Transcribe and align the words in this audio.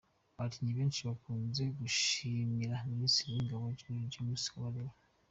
Abakinnyi 0.35 0.71
benshi 0.79 1.01
bakunze 1.07 1.63
gushimira 1.79 2.75
Minisitiri 2.91 3.33
w’ingabo 3.35 3.65
General 3.79 4.09
James 4.13 4.45
Kabarebe. 4.53 4.95